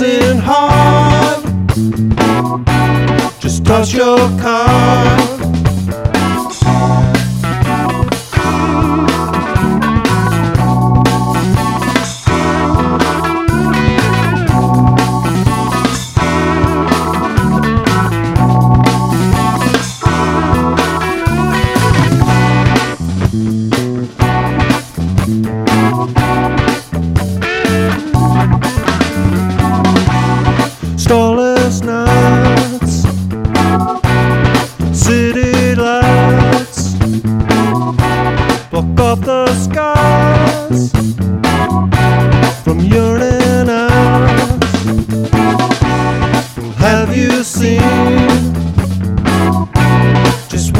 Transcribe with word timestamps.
Isn't 0.00 0.38
hard. 0.38 1.44
Just 3.40 3.66
toss 3.66 3.92
your 3.92 4.16
card. 4.40 5.31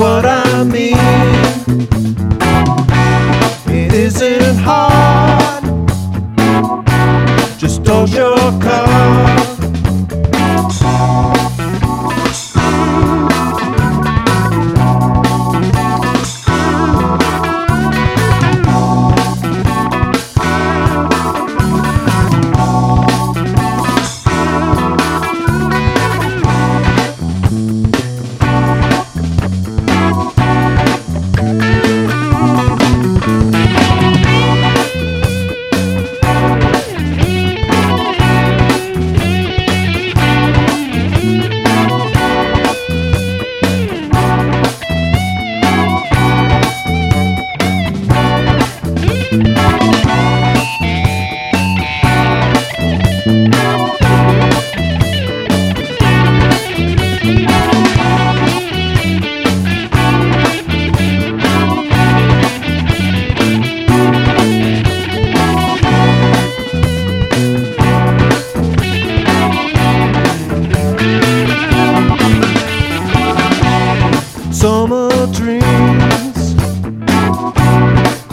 What 0.02 0.26
I 0.26 0.64
mean? 0.64 0.96
It 3.68 3.92
isn't 3.92 4.58
hard, 4.58 5.62
just 7.56 7.84
toss 7.84 8.12
your 8.12 8.36
card. 8.60 9.51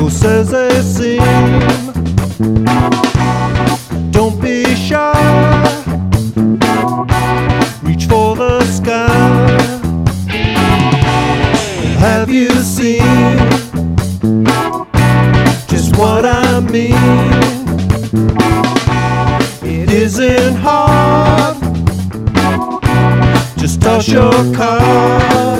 Cause 0.09 0.25
as 0.25 0.49
they 0.49 0.81
seem. 0.81 1.21
Don't 4.09 4.41
be 4.41 4.63
shy. 4.73 5.13
Reach 7.83 8.05
for 8.05 8.35
the 8.35 8.63
sky. 8.63 9.07
Have 11.99 12.31
you 12.31 12.49
seen 12.49 13.37
Just 15.67 15.95
what 15.95 16.25
I 16.25 16.59
mean? 16.59 16.95
It 19.61 19.91
isn't 19.91 20.55
hard. 20.55 21.55
Just 23.59 23.79
toss 23.79 24.07
your 24.09 24.33
card 24.55 25.58